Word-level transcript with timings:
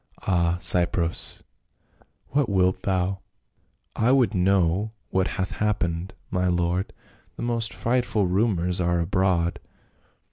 —Ah, 0.25 0.57
Cypros, 0.59 1.43
what 2.29 2.49
wilt 2.49 2.81
thou 2.81 3.19
?""I 4.07 4.11
would 4.11 4.33
know 4.33 4.93
what 5.11 5.27
hath 5.37 5.51
happened, 5.57 6.15
my 6.31 6.47
lord; 6.47 6.91
the 7.35 7.43
most 7.43 7.71
frightful 7.71 8.25
rumors 8.25 8.81
are 8.81 8.99
abroad." 8.99 9.59